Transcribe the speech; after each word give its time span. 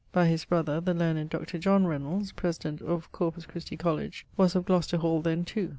]by 0.11 0.25
his 0.25 0.45
brother 0.45 0.81
the 0.81 0.95
learned 0.95 1.29
Dr. 1.29 1.59
Reynolds, 1.63 2.31
President 2.31 2.81
of 2.81 3.11
Corpus 3.11 3.45
Xti 3.45 3.77
Colledge, 3.77 4.25
was 4.35 4.55
of 4.55 4.65
Glocester 4.65 4.97
Hall 4.97 5.21
then 5.21 5.45
too. 5.45 5.69